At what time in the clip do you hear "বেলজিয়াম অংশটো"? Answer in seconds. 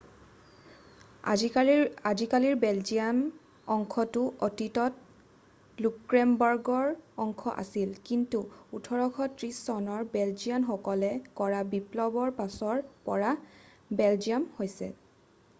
2.63-4.23